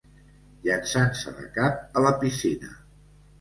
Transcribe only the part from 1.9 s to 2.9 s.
a la piscina.